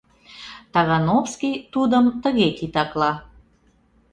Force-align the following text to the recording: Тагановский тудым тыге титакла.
Тагановский 0.73 1.55
тудым 1.73 2.05
тыге 2.23 2.47
титакла. 2.57 3.11